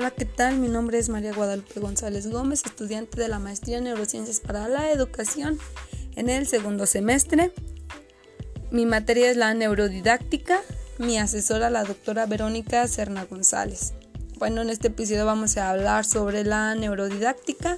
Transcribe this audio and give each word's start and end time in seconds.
Hola, 0.00 0.12
¿qué 0.12 0.24
tal? 0.24 0.56
Mi 0.56 0.68
nombre 0.68 0.98
es 0.98 1.10
María 1.10 1.34
Guadalupe 1.34 1.78
González 1.78 2.26
Gómez, 2.26 2.62
estudiante 2.64 3.20
de 3.20 3.28
la 3.28 3.38
Maestría 3.38 3.76
en 3.76 3.84
Neurociencias 3.84 4.40
para 4.40 4.66
la 4.66 4.90
Educación 4.90 5.58
en 6.16 6.30
el 6.30 6.46
segundo 6.46 6.86
semestre. 6.86 7.52
Mi 8.70 8.86
materia 8.86 9.30
es 9.30 9.36
la 9.36 9.52
neurodidáctica, 9.52 10.62
mi 10.96 11.18
asesora 11.18 11.68
la 11.68 11.84
doctora 11.84 12.24
Verónica 12.24 12.88
Serna 12.88 13.26
González. 13.26 13.92
Bueno, 14.38 14.62
en 14.62 14.70
este 14.70 14.88
episodio 14.88 15.26
vamos 15.26 15.58
a 15.58 15.68
hablar 15.68 16.06
sobre 16.06 16.44
la 16.44 16.74
neurodidáctica 16.74 17.76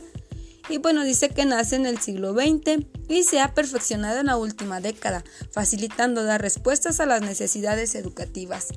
y 0.69 0.79
bueno, 0.79 1.03
dice 1.03 1.31
que 1.31 1.45
nace 1.45 1.75
en 1.75 1.87
el 1.87 1.99
siglo 1.99 2.35
XX 2.35 2.87
y 3.09 3.25
se 3.25 3.41
ha 3.41 3.53
perfeccionado 3.53 4.21
en 4.21 4.27
la 4.27 4.37
última 4.37 4.81
década, 4.81 5.25
facilitando 5.51 6.23
dar 6.23 6.41
respuestas 6.41 7.01
a 7.01 7.07
las 7.07 7.21
necesidades 7.21 7.97
educativas. 7.97 8.69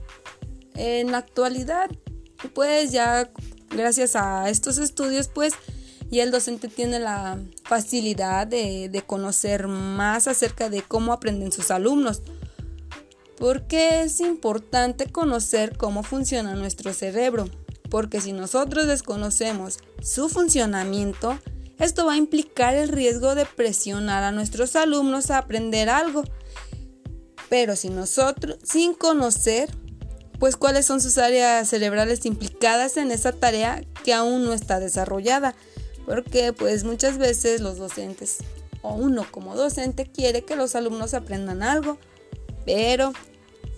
En 0.73 1.12
la 1.12 1.20
actualidad, 1.20 1.91
pues 2.48 2.91
ya 2.91 3.30
gracias 3.70 4.16
a 4.16 4.49
estos 4.49 4.77
estudios, 4.77 5.27
pues 5.27 5.53
y 6.12 6.20
el 6.20 6.31
docente 6.31 6.67
tiene 6.67 6.99
la 6.99 7.40
facilidad 7.63 8.45
de, 8.48 8.90
de, 8.90 9.02
conocer 9.02 9.67
más 9.67 10.27
acerca 10.27 10.70
de 10.70 10.81
cómo 10.81 11.13
aprenden 11.13 11.52
sus 11.52 11.72
alumnos. 11.72 12.22
Porque 13.38 14.03
es 14.03 14.22
importante 14.22 15.08
conocer 15.12 15.77
cómo 15.77 16.03
funciona 16.03 16.53
nuestro 16.53 16.94
cerebro. 16.94 17.50
Porque 17.89 18.22
si 18.22 18.34
nosotros 18.34 18.88
desconocemos 18.88 19.80
su 20.02 20.30
funcionamiento, 20.30 21.38
esto 21.80 22.05
va 22.05 22.14
a 22.14 22.17
implicar 22.17 22.75
el 22.75 22.89
riesgo 22.89 23.36
de 23.36 23.45
presionar 23.45 24.23
a 24.23 24.31
nuestros 24.31 24.75
alumnos 24.75 25.31
a 25.31 25.39
aprender 25.39 25.89
algo. 25.89 26.23
Pero 27.50 27.75
si 27.75 27.89
nosotros, 27.89 28.58
sin 28.64 28.94
conocer, 28.94 29.70
pues 30.39 30.55
cuáles 30.55 30.85
son 30.85 31.02
sus 31.02 31.17
áreas 31.17 31.70
cerebrales 31.70 32.25
implicadas 32.25 32.97
en 32.97 33.11
esa 33.11 33.31
tarea 33.31 33.83
que 34.03 34.14
aún 34.14 34.45
no 34.45 34.53
está 34.53 34.80
desarrollada, 34.80 35.55
porque 36.05 36.53
pues 36.53 36.83
muchas 36.83 37.17
veces 37.17 37.61
los 37.61 37.78
docentes 37.78 38.38
o 38.81 38.94
uno 38.94 39.25
como 39.31 39.56
docente 39.56 40.06
quiere 40.06 40.44
que 40.44 40.56
los 40.56 40.75
alumnos 40.75 41.13
aprendan 41.13 41.63
algo, 41.63 41.97
pero 42.66 43.13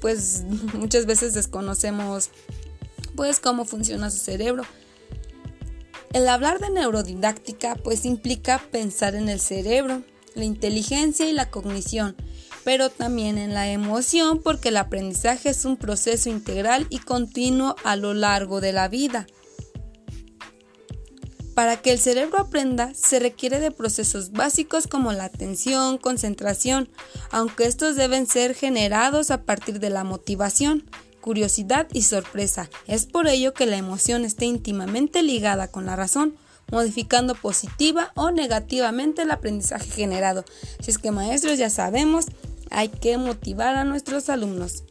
pues 0.02 0.44
muchas 0.74 1.06
veces 1.06 1.34
desconocemos 1.34 2.30
pues 3.16 3.40
cómo 3.40 3.66
funciona 3.66 4.12
su 4.12 4.18
cerebro. 4.18 4.64
El 6.14 6.28
hablar 6.30 6.60
de 6.60 6.70
neurodidáctica 6.70 7.76
pues 7.76 8.06
implica 8.06 8.62
pensar 8.72 9.16
en 9.16 9.30
el 9.30 9.40
cerebro, 9.40 10.04
la 10.36 10.46
inteligencia 10.46 11.28
y 11.28 11.34
la 11.34 11.50
cognición, 11.50 12.16
pero 12.68 12.90
también 12.90 13.38
en 13.38 13.54
la 13.54 13.70
emoción 13.70 14.42
porque 14.44 14.68
el 14.68 14.76
aprendizaje 14.76 15.52
es 15.52 15.64
un 15.64 15.78
proceso 15.78 16.30
integral 16.30 16.86
y 16.90 17.00
continuo 17.00 17.78
a 17.86 17.96
lo 17.96 18.14
largo 18.14 18.60
de 18.60 18.74
la 18.74 18.90
vida. 18.90 19.26
Para 21.56 21.78
que 21.78 21.94
el 21.94 21.98
cerebro 21.98 22.42
aprenda 22.42 22.94
se 22.94 23.20
requiere 23.20 23.62
de 23.62 23.72
procesos 23.72 24.34
básicos 24.34 24.88
como 24.88 25.14
la 25.14 25.24
atención, 25.24 25.98
concentración, 25.98 26.90
aunque 27.32 27.68
estos 27.68 27.96
deben 27.96 28.28
ser 28.28 28.54
generados 28.54 29.32
a 29.32 29.44
partir 29.44 29.80
de 29.80 29.90
la 29.90 30.04
motivación, 30.04 30.84
curiosidad 31.22 31.88
y 31.94 32.02
sorpresa. 32.02 32.70
Es 32.86 33.06
por 33.06 33.30
ello 33.30 33.54
que 33.54 33.66
la 33.66 33.78
emoción 33.78 34.26
está 34.26 34.44
íntimamente 34.44 35.24
ligada 35.24 35.70
con 35.70 35.86
la 35.86 35.96
razón, 35.96 36.36
modificando 36.70 37.34
positiva 37.34 38.12
o 38.16 38.32
negativamente 38.32 39.22
el 39.22 39.32
aprendizaje 39.32 39.90
generado. 39.90 40.44
Si 40.82 40.92
es 40.92 40.98
que 40.98 41.12
maestros 41.12 41.58
ya 41.58 41.70
sabemos 41.70 42.26
hay 42.72 42.90
que 42.90 43.18
motivar 43.18 43.76
a 43.76 43.84
nuestros 43.84 44.30
alumnos. 44.30 44.84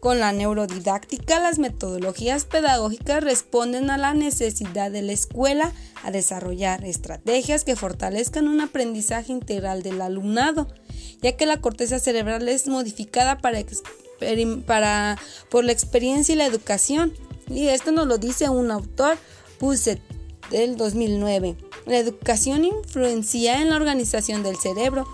Con 0.00 0.20
la 0.20 0.32
neurodidáctica, 0.32 1.40
las 1.40 1.58
metodologías 1.58 2.44
pedagógicas 2.44 3.24
responden 3.24 3.90
a 3.90 3.98
la 3.98 4.14
necesidad 4.14 4.90
de 4.90 5.02
la 5.02 5.12
escuela 5.12 5.72
a 6.04 6.10
desarrollar 6.10 6.84
estrategias 6.84 7.64
que 7.64 7.74
fortalezcan 7.74 8.46
un 8.46 8.60
aprendizaje 8.60 9.32
integral 9.32 9.82
del 9.82 10.00
alumnado, 10.00 10.68
ya 11.22 11.36
que 11.36 11.46
la 11.46 11.60
corteza 11.60 11.98
cerebral 11.98 12.48
es 12.48 12.68
modificada 12.68 13.38
para, 13.38 15.18
por 15.50 15.64
la 15.64 15.72
experiencia 15.72 16.34
y 16.34 16.38
la 16.38 16.46
educación. 16.46 17.12
Y 17.48 17.68
esto 17.68 17.90
nos 17.90 18.06
lo 18.06 18.18
dice 18.18 18.48
un 18.48 18.70
autor, 18.70 19.16
Pusset, 19.58 20.00
del 20.50 20.76
2009. 20.76 21.56
La 21.86 21.98
educación 21.98 22.64
influencia 22.64 23.60
en 23.62 23.70
la 23.70 23.76
organización 23.76 24.42
del 24.42 24.56
cerebro, 24.56 25.06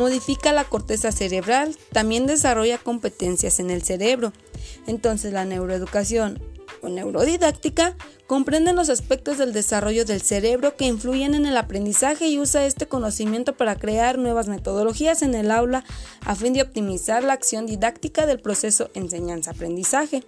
modifica 0.00 0.54
la 0.54 0.64
corteza 0.64 1.12
cerebral, 1.12 1.76
también 1.92 2.26
desarrolla 2.26 2.78
competencias 2.78 3.60
en 3.60 3.68
el 3.68 3.82
cerebro. 3.82 4.32
Entonces 4.86 5.34
la 5.34 5.44
neuroeducación 5.44 6.42
o 6.80 6.88
neurodidáctica 6.88 7.94
comprende 8.26 8.72
los 8.72 8.88
aspectos 8.88 9.36
del 9.36 9.52
desarrollo 9.52 10.06
del 10.06 10.22
cerebro 10.22 10.74
que 10.74 10.86
influyen 10.86 11.34
en 11.34 11.44
el 11.44 11.54
aprendizaje 11.58 12.28
y 12.28 12.38
usa 12.38 12.64
este 12.64 12.86
conocimiento 12.86 13.58
para 13.58 13.76
crear 13.76 14.16
nuevas 14.16 14.48
metodologías 14.48 15.20
en 15.20 15.34
el 15.34 15.50
aula 15.50 15.84
a 16.24 16.34
fin 16.34 16.54
de 16.54 16.62
optimizar 16.62 17.22
la 17.22 17.34
acción 17.34 17.66
didáctica 17.66 18.24
del 18.24 18.40
proceso 18.40 18.88
enseñanza-aprendizaje. 18.94 20.24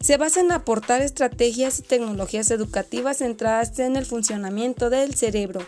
Se 0.00 0.16
basa 0.16 0.40
en 0.40 0.52
aportar 0.52 1.02
estrategias 1.02 1.80
y 1.80 1.82
tecnologías 1.82 2.52
educativas 2.52 3.18
centradas 3.18 3.76
en 3.80 3.96
el 3.96 4.06
funcionamiento 4.06 4.90
del 4.90 5.16
cerebro 5.16 5.60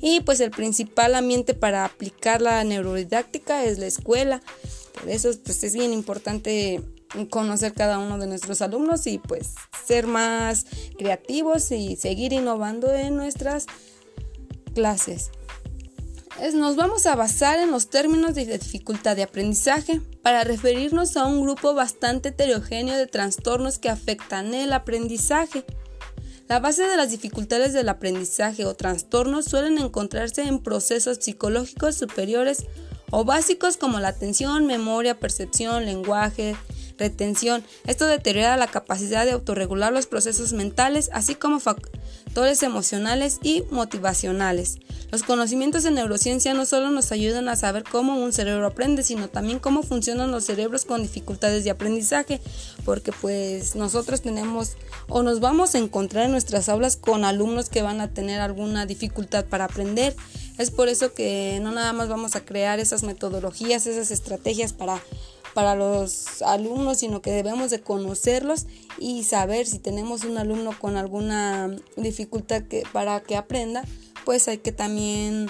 y 0.00 0.20
pues 0.20 0.40
el 0.40 0.50
principal 0.50 1.14
ambiente 1.14 1.54
para 1.54 1.84
aplicar 1.84 2.40
la 2.40 2.64
neurodidáctica 2.64 3.64
es 3.64 3.78
la 3.78 3.86
escuela. 3.86 4.42
Por 4.98 5.08
eso 5.10 5.30
pues 5.44 5.62
es 5.62 5.74
bien 5.74 5.92
importante 5.92 6.82
conocer 7.28 7.72
cada 7.74 7.98
uno 7.98 8.18
de 8.18 8.26
nuestros 8.26 8.62
alumnos 8.62 9.06
y 9.06 9.18
pues 9.18 9.54
ser 9.84 10.06
más 10.06 10.66
creativos 10.96 11.70
y 11.72 11.96
seguir 11.96 12.32
innovando 12.32 12.92
en 12.94 13.16
nuestras 13.16 13.66
clases. 14.74 15.30
nos 16.54 16.76
vamos 16.76 17.06
a 17.06 17.16
basar 17.16 17.58
en 17.58 17.70
los 17.70 17.90
términos 17.90 18.34
de 18.34 18.46
dificultad 18.58 19.16
de 19.16 19.24
aprendizaje 19.24 20.00
para 20.22 20.44
referirnos 20.44 21.16
a 21.16 21.26
un 21.26 21.42
grupo 21.42 21.74
bastante 21.74 22.30
heterogéneo 22.30 22.96
de 22.96 23.06
trastornos 23.06 23.78
que 23.78 23.90
afectan 23.90 24.54
el 24.54 24.72
aprendizaje. 24.72 25.64
La 26.50 26.58
base 26.58 26.82
de 26.82 26.96
las 26.96 27.12
dificultades 27.12 27.72
del 27.72 27.88
aprendizaje 27.88 28.66
o 28.66 28.74
trastornos 28.74 29.44
suelen 29.44 29.78
encontrarse 29.78 30.42
en 30.42 30.58
procesos 30.58 31.18
psicológicos 31.18 31.94
superiores 31.94 32.66
o 33.12 33.24
básicos 33.24 33.76
como 33.76 34.00
la 34.00 34.08
atención, 34.08 34.66
memoria, 34.66 35.20
percepción, 35.20 35.86
lenguaje, 35.86 36.56
retención. 37.00 37.64
Esto 37.86 38.06
deteriora 38.06 38.56
la 38.56 38.68
capacidad 38.68 39.24
de 39.24 39.32
autorregular 39.32 39.92
los 39.92 40.06
procesos 40.06 40.52
mentales, 40.52 41.10
así 41.12 41.34
como 41.34 41.58
factores 41.58 42.62
emocionales 42.62 43.40
y 43.42 43.64
motivacionales. 43.70 44.78
Los 45.10 45.24
conocimientos 45.24 45.82
de 45.82 45.90
neurociencia 45.90 46.54
no 46.54 46.64
solo 46.64 46.90
nos 46.90 47.10
ayudan 47.10 47.48
a 47.48 47.56
saber 47.56 47.82
cómo 47.82 48.22
un 48.22 48.32
cerebro 48.32 48.68
aprende, 48.68 49.02
sino 49.02 49.28
también 49.28 49.58
cómo 49.58 49.82
funcionan 49.82 50.30
los 50.30 50.44
cerebros 50.44 50.84
con 50.84 51.02
dificultades 51.02 51.64
de 51.64 51.70
aprendizaje, 51.70 52.40
porque 52.84 53.10
pues 53.10 53.74
nosotros 53.74 54.20
tenemos 54.20 54.76
o 55.08 55.24
nos 55.24 55.40
vamos 55.40 55.74
a 55.74 55.78
encontrar 55.78 56.26
en 56.26 56.30
nuestras 56.30 56.68
aulas 56.68 56.96
con 56.96 57.24
alumnos 57.24 57.68
que 57.68 57.82
van 57.82 58.00
a 58.00 58.08
tener 58.08 58.40
alguna 58.40 58.86
dificultad 58.86 59.46
para 59.46 59.64
aprender. 59.64 60.14
Es 60.58 60.70
por 60.70 60.88
eso 60.88 61.14
que 61.14 61.58
no 61.62 61.72
nada 61.72 61.92
más 61.92 62.08
vamos 62.08 62.36
a 62.36 62.44
crear 62.44 62.78
esas 62.78 63.02
metodologías, 63.02 63.86
esas 63.86 64.10
estrategias 64.10 64.72
para 64.72 65.00
para 65.54 65.74
los 65.74 66.42
alumnos, 66.42 66.98
sino 66.98 67.22
que 67.22 67.32
debemos 67.32 67.70
de 67.70 67.80
conocerlos 67.80 68.66
y 68.98 69.24
saber 69.24 69.66
si 69.66 69.78
tenemos 69.78 70.24
un 70.24 70.38
alumno 70.38 70.78
con 70.78 70.96
alguna 70.96 71.76
dificultad 71.96 72.62
que, 72.62 72.84
para 72.92 73.20
que 73.20 73.36
aprenda, 73.36 73.84
pues 74.24 74.48
hay 74.48 74.58
que 74.58 74.72
también 74.72 75.48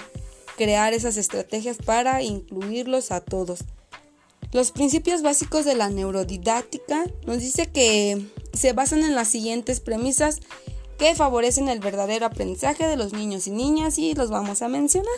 crear 0.57 0.93
esas 0.93 1.17
estrategias 1.17 1.77
para 1.77 2.21
incluirlos 2.21 3.11
a 3.11 3.21
todos. 3.21 3.61
Los 4.51 4.71
principios 4.71 5.21
básicos 5.21 5.65
de 5.65 5.75
la 5.75 5.89
neurodidáctica 5.89 7.05
nos 7.25 7.39
dice 7.39 7.67
que 7.67 8.27
se 8.53 8.73
basan 8.73 9.03
en 9.03 9.15
las 9.15 9.29
siguientes 9.29 9.79
premisas 9.79 10.39
que 10.97 11.15
favorecen 11.15 11.69
el 11.69 11.79
verdadero 11.79 12.25
aprendizaje 12.25 12.85
de 12.85 12.97
los 12.97 13.13
niños 13.13 13.47
y 13.47 13.51
niñas 13.51 13.97
y 13.97 14.13
los 14.13 14.29
vamos 14.29 14.61
a 14.61 14.67
mencionar. 14.67 15.15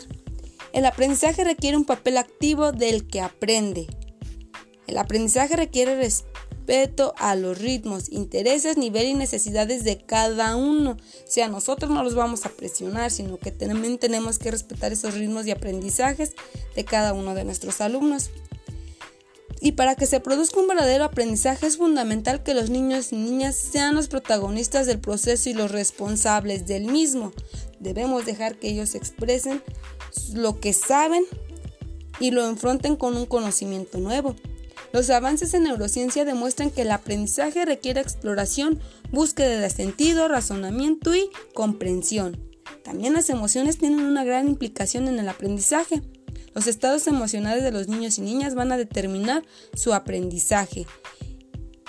El 0.72 0.86
aprendizaje 0.86 1.44
requiere 1.44 1.76
un 1.76 1.84
papel 1.84 2.16
activo 2.16 2.72
del 2.72 3.06
que 3.06 3.20
aprende. 3.20 3.86
El 4.86 4.98
aprendizaje 4.98 5.56
requiere 5.56 5.96
respeto 5.96 7.14
a 7.18 7.36
los 7.36 7.58
ritmos, 7.58 8.10
intereses, 8.10 8.76
nivel 8.76 9.06
y 9.08 9.14
necesidades 9.14 9.84
de 9.84 9.98
cada 9.98 10.56
uno. 10.56 10.92
O 10.92 11.30
sea, 11.30 11.48
nosotros 11.48 11.90
no 11.90 12.02
los 12.02 12.14
vamos 12.14 12.46
a 12.46 12.50
presionar, 12.50 13.10
sino 13.10 13.38
que 13.38 13.50
también 13.50 13.98
tenemos 13.98 14.38
que 14.38 14.50
respetar 14.50 14.92
esos 14.92 15.14
ritmos 15.14 15.46
y 15.46 15.50
aprendizajes 15.50 16.32
de 16.74 16.84
cada 16.84 17.12
uno 17.12 17.34
de 17.34 17.44
nuestros 17.44 17.80
alumnos. 17.80 18.30
Y 19.60 19.72
para 19.72 19.94
que 19.94 20.04
se 20.04 20.20
produzca 20.20 20.60
un 20.60 20.68
verdadero 20.68 21.04
aprendizaje 21.04 21.66
es 21.66 21.78
fundamental 21.78 22.42
que 22.42 22.52
los 22.52 22.68
niños 22.68 23.12
y 23.12 23.16
niñas 23.16 23.54
sean 23.54 23.94
los 23.94 24.08
protagonistas 24.08 24.86
del 24.86 25.00
proceso 25.00 25.48
y 25.48 25.54
los 25.54 25.70
responsables 25.70 26.66
del 26.66 26.84
mismo. 26.84 27.32
Debemos 27.80 28.26
dejar 28.26 28.58
que 28.58 28.68
ellos 28.68 28.94
expresen 28.94 29.62
lo 30.34 30.60
que 30.60 30.74
saben 30.74 31.24
y 32.20 32.30
lo 32.30 32.46
enfrenten 32.46 32.96
con 32.96 33.16
un 33.16 33.26
conocimiento 33.26 33.98
nuevo. 33.98 34.36
Los 34.94 35.10
avances 35.10 35.52
en 35.54 35.64
neurociencia 35.64 36.24
demuestran 36.24 36.70
que 36.70 36.82
el 36.82 36.92
aprendizaje 36.92 37.64
requiere 37.64 38.00
exploración, 38.00 38.78
búsqueda 39.10 39.58
de 39.58 39.68
sentido, 39.68 40.28
razonamiento 40.28 41.16
y 41.16 41.30
comprensión. 41.52 42.40
También 42.84 43.12
las 43.12 43.28
emociones 43.28 43.76
tienen 43.76 44.02
una 44.02 44.22
gran 44.22 44.46
implicación 44.46 45.08
en 45.08 45.18
el 45.18 45.28
aprendizaje. 45.28 46.00
Los 46.54 46.68
estados 46.68 47.08
emocionales 47.08 47.64
de 47.64 47.72
los 47.72 47.88
niños 47.88 48.18
y 48.18 48.20
niñas 48.20 48.54
van 48.54 48.70
a 48.70 48.76
determinar 48.76 49.42
su 49.74 49.92
aprendizaje. 49.94 50.86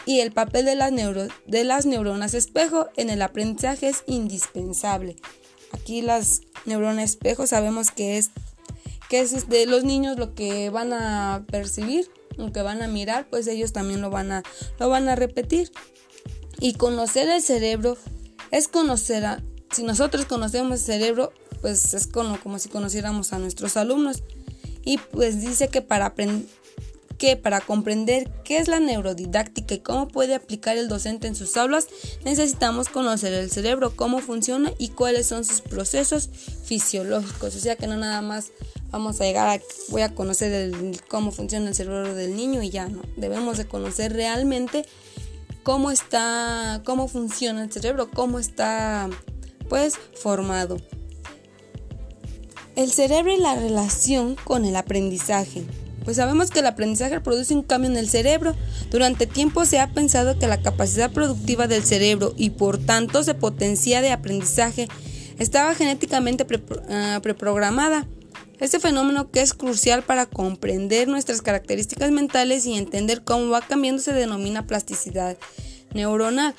Y 0.08 0.22
el 0.22 0.32
papel 0.32 0.66
de 0.66 0.74
las, 1.64 1.86
neuronas 1.86 2.34
espejo 2.34 2.88
en 2.98 3.12
el 3.12 3.22
aprendizaje 3.22 3.88
es 3.88 4.04
indispensable. 4.08 5.16
Aquí 5.74 6.02
las 6.02 6.42
neuronas 6.66 7.12
espejo 7.12 7.46
sabemos 7.46 7.92
que 7.92 8.18
es 8.18 8.32
que 9.12 9.20
es 9.20 9.48
de 9.48 9.68
los 9.68 9.84
niños 9.84 10.18
lo 10.18 10.34
que 10.34 10.72
van 10.72 10.92
a 10.92 11.46
percibir, 11.52 12.10
lo 12.38 12.52
que 12.52 12.62
van 12.62 12.82
a 12.82 12.88
mirar, 12.88 13.28
pues 13.30 13.48
ellos 13.48 13.74
también 13.74 14.02
lo 14.02 14.10
van 14.10 14.32
a, 14.32 14.44
lo 14.80 14.90
van 14.90 15.10
a 15.10 15.16
repetir. 15.16 15.72
Y 16.60 16.74
conocer 16.74 17.30
el 17.30 17.42
cerebro 17.42 17.98
es 18.52 18.68
conocer 18.68 19.26
a, 19.26 19.44
si 19.72 19.84
nosotros 19.84 20.26
conocemos 20.26 20.80
el 20.80 20.86
cerebro, 20.86 21.34
pues 21.62 21.94
es 21.94 22.08
como, 22.08 22.38
si 22.60 22.70
conociéramos 22.70 23.34
a 23.34 23.40
nuestros 23.40 23.78
alumnos. 23.78 24.24
Y 24.84 24.98
pues 24.98 25.42
dice 25.42 25.68
que 25.68 25.82
para 25.82 26.14
que 27.18 27.38
para 27.38 27.62
comprender 27.62 28.30
qué 28.44 28.58
es 28.58 28.68
la 28.68 28.80
neurodidáctica 28.80 29.74
y 29.76 29.80
cómo 29.80 30.08
puede 30.08 30.36
aplicar 30.36 30.78
el 30.78 30.88
docente 30.88 31.28
en 31.28 31.36
sus 31.36 31.58
aulas, 31.58 31.88
necesitamos 32.24 32.90
conocer 32.90 33.34
el 33.34 33.50
cerebro, 33.50 33.96
cómo 33.96 34.20
funciona 34.20 34.72
y 34.78 34.90
cuáles 34.90 35.26
son 35.28 35.44
sus 35.44 35.62
procesos 35.62 36.30
fisiológicos. 36.64 37.56
O 37.56 37.60
sea 37.60 37.76
que 37.76 37.88
no 37.88 37.98
nada 37.98 38.22
más 38.22 38.52
vamos 38.96 39.20
a 39.20 39.26
llegar 39.26 39.50
a 39.50 39.62
voy 39.90 40.04
a 40.04 40.16
conocer 40.16 40.72
cómo 41.10 41.32
funciona 41.32 41.68
el 41.68 41.76
cerebro 41.76 42.16
del 42.16 42.34
niño 42.34 42.64
y 42.64 42.70
ya 42.70 42.88
no. 42.88 43.02
Debemos 43.18 43.58
de 43.58 43.66
conocer 43.66 44.14
realmente 44.14 44.86
cómo 45.64 45.92
está, 45.92 46.82
cómo 46.86 47.10
funciona 47.10 47.62
el 47.62 47.72
cerebro, 47.74 48.10
cómo 48.10 48.40
está 48.40 49.10
pues 49.68 49.96
formado. 50.14 50.78
El 52.78 52.90
cerebro 52.90 53.34
y 53.34 53.38
la 53.38 53.56
relación 53.56 54.38
con 54.46 54.64
el 54.64 54.78
aprendizaje. 54.78 55.66
Pues 56.06 56.16
sabemos 56.16 56.50
que 56.50 56.60
el 56.60 56.68
aprendizaje 56.68 57.20
produce 57.20 57.54
un 57.54 57.64
cambio 57.64 57.92
en 57.92 57.98
el 57.98 58.08
cerebro. 58.08 58.56
Durante 58.92 59.28
tiempo 59.28 59.66
se 59.66 59.82
ha 59.82 59.92
pensado 59.92 60.40
que 60.40 60.48
la 60.48 60.62
capacidad 60.62 61.12
productiva 61.12 61.68
del 61.68 61.84
cerebro 61.84 62.34
y 62.38 62.52
por 62.52 62.78
tanto 62.78 63.26
su 63.26 63.36
potencia 63.36 64.02
de 64.02 64.14
aprendizaje 64.14 64.88
estaba 65.38 65.76
genéticamente 65.76 66.48
ah, 66.90 67.20
preprogramada. 67.22 68.08
Este 68.60 68.80
fenómeno 68.80 69.32
que 69.32 69.42
es 69.42 69.54
crucial 69.54 70.04
para 70.04 70.26
comprender 70.26 71.08
nuestras 71.08 71.42
características 71.42 72.12
mentales 72.12 72.66
y 72.66 72.76
entender 72.76 73.24
cómo 73.24 73.50
va 73.50 73.62
cambiando 73.62 74.02
se 74.02 74.14
denomina 74.14 74.66
plasticidad 74.66 75.38
neuronal. 75.94 76.56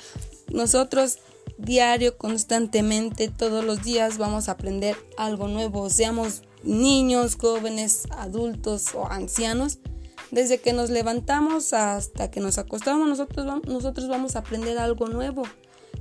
Nosotros 0.49 1.19
diario, 1.57 2.17
constantemente, 2.17 3.29
todos 3.29 3.65
los 3.65 3.83
días 3.83 4.17
vamos 4.17 4.47
a 4.47 4.53
aprender 4.53 4.95
algo 5.17 5.47
nuevo, 5.47 5.89
seamos 5.89 6.43
niños, 6.63 7.35
jóvenes, 7.35 8.03
adultos 8.11 8.93
o 8.93 9.07
ancianos. 9.07 9.79
Desde 10.29 10.59
que 10.59 10.73
nos 10.73 10.89
levantamos 10.89 11.73
hasta 11.73 12.29
que 12.29 12.41
nos 12.41 12.57
acostamos, 12.57 13.07
nosotros, 13.07 13.45
nosotros 13.65 14.07
vamos 14.07 14.35
a 14.35 14.39
aprender 14.39 14.77
algo 14.77 15.07
nuevo. 15.07 15.43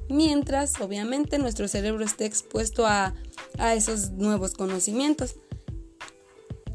Mientras, 0.08 0.81
obviamente, 0.81 1.38
nuestro 1.38 1.69
cerebro 1.69 2.04
esté 2.04 2.26
expuesto 2.26 2.87
a, 2.87 3.14
a 3.58 3.75
esos 3.75 4.10
nuevos 4.10 4.52
conocimientos. 4.52 5.37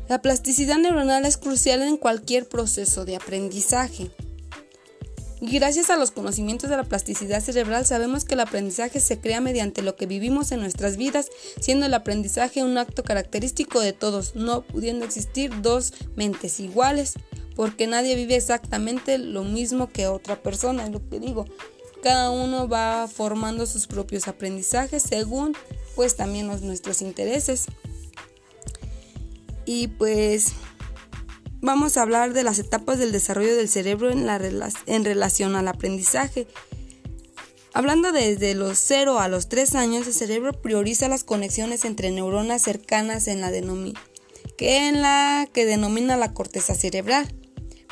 La 0.10 0.22
plasticidad 0.22 0.78
neuronal 0.78 1.26
es 1.26 1.38
crucial 1.38 1.82
en 1.82 1.98
cualquier 1.98 2.48
proceso 2.48 3.06
de 3.06 3.16
aprendizaje. 3.16 4.12
Y 5.42 5.50
gracias 5.52 5.90
a 5.90 5.98
los 5.98 6.12
conocimientos 6.12 6.70
de 6.70 6.78
la 6.78 6.84
plasticidad 6.84 7.42
cerebral 7.42 7.86
sabemos 7.86 8.26
que 8.26 8.36
el 8.36 8.42
aprendizaje 8.42 9.00
se 9.00 9.20
crea 9.20 9.42
mediante 9.42 9.82
lo 9.82 9.96
que 9.96 10.06
vivimos 10.06 10.52
en 10.52 10.60
nuestras 10.60 10.98
vidas, 10.98 11.30
siendo 11.60 11.88
el 11.88 11.94
aprendizaje 11.96 12.64
un 12.64 12.78
acto 12.78 13.04
característico 13.04 13.80
de 13.80 13.92
todos, 13.92 14.36
no 14.36 14.62
pudiendo 14.62 15.04
existir 15.04 15.52
dos 15.64 15.94
mentes 16.16 16.60
iguales, 16.60 17.16
porque 17.56 17.88
nadie 17.88 18.16
vive 18.16 18.36
exactamente 18.36 19.18
lo 19.18 19.44
mismo 19.44 19.90
que 19.90 20.06
otra 20.06 20.36
persona, 20.42 20.86
es 20.86 20.92
lo 20.92 21.10
que 21.10 21.20
digo. 21.20 21.46
Cada 22.04 22.30
uno 22.30 22.68
va 22.68 23.08
formando 23.08 23.66
sus 23.66 23.88
propios 23.88 24.28
aprendizajes 24.28 25.02
según 25.02 25.56
pues 25.96 26.16
también 26.16 26.48
los, 26.48 26.62
nuestros 26.62 27.02
intereses. 27.02 27.66
Y 29.66 29.88
pues 29.88 30.54
vamos 31.62 31.98
a 31.98 32.02
hablar 32.02 32.34
de 32.34 32.44
las 32.44 32.60
etapas 32.60 33.00
del 33.00 33.12
desarrollo 33.12 33.56
del 33.56 33.70
cerebro 33.70 34.12
en, 34.12 34.26
la 34.26 34.40
en 34.86 35.06
relación 35.06 35.56
al 35.56 35.68
aprendizaje. 35.68 36.48
Hablando 37.74 38.12
desde 38.12 38.54
los 38.54 38.78
0 38.80 39.20
a 39.20 39.30
los 39.30 39.48
3 39.48 39.76
años, 39.76 40.06
el 40.06 40.14
cerebro 40.14 40.52
prioriza 40.62 41.08
las 41.08 41.24
conexiones 41.24 41.86
entre 41.86 42.12
neuronas 42.12 42.62
cercanas 42.62 43.28
en 43.28 43.40
la 43.40 43.50
que 44.58 44.88
en 44.88 45.02
la 45.02 45.48
que 45.54 45.66
denomina 45.66 46.18
la 46.18 46.34
corteza 46.34 46.76
cerebral, 46.76 47.34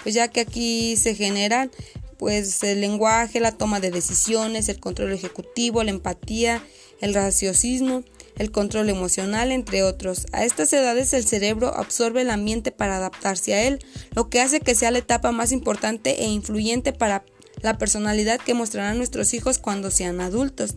pues 0.04 0.15
ya 0.15 0.27
que 0.27 0.42
aquí 0.42 0.98
se 0.98 1.15
generan 1.15 1.72
pues 2.18 2.62
el 2.63 2.81
lenguaje, 2.81 3.39
la 3.39 3.54
toma 3.54 3.80
de 3.80 3.92
decisiones, 3.92 4.68
el 4.68 4.81
control 4.81 5.13
ejecutivo, 5.13 5.81
la 5.83 5.92
empatía, 5.92 6.62
el 7.00 7.13
raciocismo, 7.13 8.04
el 8.39 8.51
control 8.51 8.89
emocional, 8.89 9.51
entre 9.51 9.83
otros. 9.83 10.25
A 10.31 10.45
estas 10.45 10.74
edades 10.74 11.13
el 11.13 11.27
cerebro 11.27 11.75
absorbe 11.75 12.21
el 12.21 12.31
ambiente 12.31 12.71
para 12.71 12.97
adaptarse 12.97 13.53
a 13.53 13.68
él, 13.68 13.80
lo 14.15 14.30
que 14.30 14.41
hace 14.41 14.62
que 14.62 14.74
sea 14.74 14.91
la 14.91 15.00
etapa 15.00 15.31
más 15.31 15.51
importante 15.51 16.24
e 16.24 16.27
influyente 16.27 16.94
para 16.94 17.24
la 17.62 17.77
personalidad 17.77 18.39
que 18.39 18.53
mostrarán 18.53 18.97
nuestros 18.97 19.33
hijos 19.33 19.59
cuando 19.59 19.91
sean 19.91 20.21
adultos. 20.21 20.75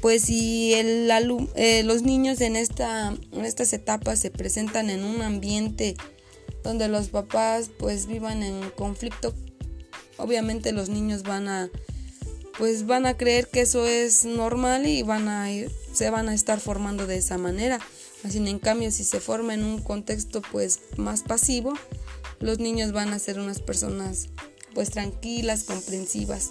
Pues 0.00 0.22
si 0.22 0.72
el, 0.74 1.10
eh, 1.56 1.82
los 1.82 2.02
niños 2.02 2.40
en, 2.40 2.54
esta, 2.54 3.14
en 3.32 3.44
estas 3.44 3.72
etapas 3.72 4.20
se 4.20 4.30
presentan 4.30 4.88
en 4.90 5.04
un 5.04 5.22
ambiente 5.22 5.96
donde 6.62 6.88
los 6.88 7.08
papás 7.08 7.70
pues 7.76 8.06
vivan 8.06 8.44
en 8.44 8.70
conflicto, 8.70 9.34
obviamente 10.16 10.72
los 10.72 10.88
niños 10.88 11.24
van 11.24 11.48
a 11.48 11.70
pues 12.58 12.86
van 12.86 13.06
a 13.06 13.16
creer 13.16 13.46
que 13.46 13.60
eso 13.60 13.86
es 13.86 14.24
normal 14.24 14.86
y 14.86 15.02
van 15.02 15.28
a 15.28 15.50
ir, 15.50 15.70
se 15.98 16.10
van 16.10 16.28
a 16.28 16.34
estar 16.34 16.60
formando 16.60 17.06
de 17.06 17.16
esa 17.16 17.38
manera. 17.38 17.80
Así 18.24 18.38
en 18.38 18.58
cambio, 18.60 18.90
si 18.90 19.04
se 19.04 19.20
forma 19.20 19.54
en 19.54 19.64
un 19.64 19.82
contexto 19.82 20.40
pues 20.40 20.80
más 20.96 21.22
pasivo, 21.22 21.74
los 22.40 22.60
niños 22.60 22.92
van 22.92 23.12
a 23.12 23.18
ser 23.18 23.40
unas 23.40 23.60
personas 23.60 24.28
pues 24.74 24.90
tranquilas, 24.90 25.64
comprensivas. 25.64 26.50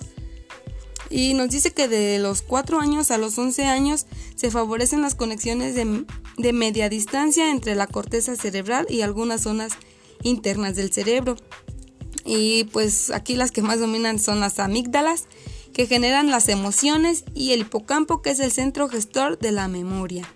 Y 1.09 1.33
nos 1.33 1.49
dice 1.49 1.71
que 1.71 1.87
de 1.87 2.19
los 2.19 2.41
4 2.41 2.81
años 2.81 3.09
a 3.11 3.17
los 3.17 3.37
11 3.37 3.63
años 3.63 4.05
se 4.35 4.51
favorecen 4.51 5.01
las 5.01 5.15
conexiones 5.15 5.73
de, 5.73 6.05
de 6.37 6.53
media 6.53 6.89
distancia 6.89 7.49
entre 7.49 7.75
la 7.75 7.87
corteza 7.87 8.35
cerebral 8.35 8.85
y 8.89 9.01
algunas 9.01 9.41
zonas 9.41 9.71
internas 10.23 10.75
del 10.75 10.91
cerebro. 10.91 11.37
Y 12.25 12.65
pues 12.65 13.11
aquí 13.11 13.37
las 13.37 13.51
que 13.51 13.61
más 13.61 13.79
dominan 13.79 14.19
son 14.19 14.41
las 14.41 14.59
amígdalas 14.59 15.23
que 15.77 15.85
generan 15.85 16.31
las 16.31 16.49
emociones 16.49 17.23
y 17.35 17.51
el 17.51 17.61
hipocampo 17.61 18.23
que 18.23 18.31
es 18.31 18.39
el 18.39 18.51
centro 18.51 18.89
gestor 18.89 19.37
de 19.37 19.51
la 19.51 19.67
memoria. 19.67 20.27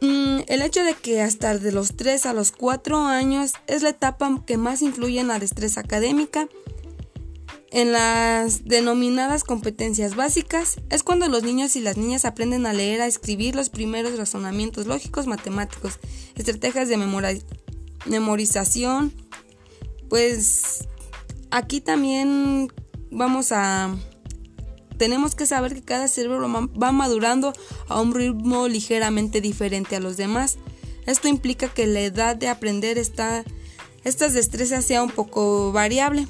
Mm, 0.00 0.42
el 0.46 0.62
hecho 0.62 0.84
de 0.84 0.94
que 0.94 1.20
hasta 1.20 1.58
de 1.58 1.72
los 1.72 1.96
3 1.96 2.26
a 2.26 2.32
los 2.32 2.52
4 2.52 3.06
años 3.06 3.54
es 3.66 3.82
la 3.82 3.88
etapa 3.88 4.40
que 4.46 4.56
más 4.56 4.82
influye 4.82 5.18
en 5.18 5.26
la 5.26 5.40
destreza 5.40 5.80
académica. 5.80 6.48
En 7.72 7.90
las 7.90 8.66
denominadas 8.66 9.42
competencias 9.42 10.14
básicas 10.14 10.76
es 10.88 11.02
cuando 11.02 11.26
los 11.26 11.42
niños 11.42 11.74
y 11.74 11.80
las 11.80 11.96
niñas 11.96 12.24
aprenden 12.24 12.66
a 12.66 12.72
leer, 12.72 13.00
a 13.00 13.08
escribir 13.08 13.56
los 13.56 13.68
primeros 13.68 14.16
razonamientos 14.16 14.86
lógicos, 14.86 15.26
matemáticos, 15.26 15.98
estrategias 16.36 16.88
de 16.88 16.98
memorización. 18.06 19.12
Pues 20.08 20.86
aquí 21.50 21.80
también 21.80 22.70
vamos 23.12 23.52
a 23.52 23.94
tenemos 24.96 25.34
que 25.34 25.46
saber 25.46 25.74
que 25.74 25.82
cada 25.82 26.06
cerebro 26.06 26.48
va 26.80 26.92
madurando 26.92 27.52
a 27.88 28.00
un 28.00 28.14
ritmo 28.14 28.68
ligeramente 28.68 29.40
diferente 29.40 29.96
a 29.96 30.00
los 30.00 30.16
demás. 30.16 30.58
Esto 31.06 31.26
implica 31.26 31.68
que 31.68 31.86
la 31.86 32.02
edad 32.02 32.36
de 32.36 32.48
aprender 32.48 32.98
está, 32.98 33.44
estas 34.04 34.32
destrezas 34.32 34.84
sea 34.84 35.02
un 35.02 35.10
poco 35.10 35.72
variable, 35.72 36.28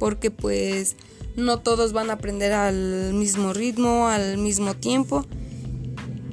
porque 0.00 0.32
pues 0.32 0.96
no 1.36 1.60
todos 1.60 1.92
van 1.92 2.10
a 2.10 2.14
aprender 2.14 2.52
al 2.52 3.14
mismo 3.14 3.52
ritmo, 3.52 4.08
al 4.08 4.36
mismo 4.38 4.74
tiempo. 4.74 5.24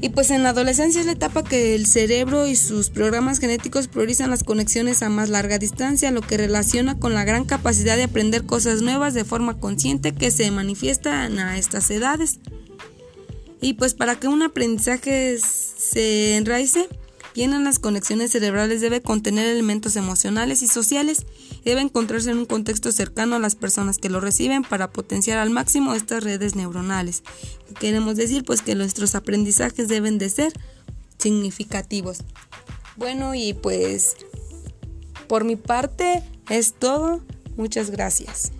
Y 0.01 0.09
pues 0.09 0.31
en 0.31 0.43
la 0.43 0.49
adolescencia 0.49 1.01
es 1.01 1.07
la 1.07 1.11
etapa 1.11 1.43
que 1.43 1.75
el 1.75 1.85
cerebro 1.85 2.47
y 2.47 2.55
sus 2.55 2.89
programas 2.89 3.39
genéticos 3.39 3.89
priorizan 3.89 4.29
las 4.29 4.45
conexiones 4.45 5.03
a 5.03 5.09
más 5.09 5.29
larga 5.29 5.57
distancia, 5.57 6.11
lo 6.11 6.21
que 6.21 6.37
relaciona 6.37 6.97
con 6.97 7.13
la 7.13 7.25
gran 7.25 7.43
capacidad 7.43 7.97
de 7.97 8.03
aprender 8.03 8.45
cosas 8.45 8.81
nuevas 8.81 9.13
de 9.13 9.25
forma 9.25 9.59
consciente 9.59 10.13
que 10.13 10.31
se 10.31 10.49
manifiesta 10.51 11.23
a 11.23 11.57
estas 11.57 11.91
edades. 11.91 12.39
Y 13.59 13.73
pues 13.73 13.93
para 13.93 14.17
que 14.17 14.29
un 14.29 14.41
aprendizaje 14.41 15.37
se 15.37 16.37
enraice, 16.37 16.87
bien 17.35 17.51
en 17.51 17.65
las 17.65 17.79
conexiones 17.79 18.31
cerebrales 18.31 18.79
debe 18.79 19.01
contener 19.01 19.47
elementos 19.47 19.97
emocionales 19.97 20.61
y 20.61 20.67
sociales 20.67 21.25
debe 21.63 21.81
encontrarse 21.81 22.31
en 22.31 22.39
un 22.39 22.45
contexto 22.45 22.91
cercano 22.91 23.35
a 23.35 23.39
las 23.39 23.55
personas 23.55 23.97
que 23.97 24.09
lo 24.09 24.19
reciben 24.19 24.63
para 24.63 24.91
potenciar 24.91 25.39
al 25.39 25.49
máximo 25.49 25.93
estas 25.93 26.23
redes 26.23 26.55
neuronales. 26.55 27.23
Queremos 27.79 28.15
decir 28.15 28.43
pues 28.43 28.61
que 28.61 28.75
nuestros 28.75 29.15
aprendizajes 29.15 29.87
deben 29.87 30.17
de 30.17 30.29
ser 30.29 30.53
significativos. 31.17 32.19
Bueno, 32.95 33.35
y 33.35 33.53
pues 33.53 34.15
por 35.27 35.43
mi 35.43 35.55
parte 35.55 36.23
es 36.49 36.73
todo. 36.73 37.21
Muchas 37.55 37.91
gracias. 37.91 38.51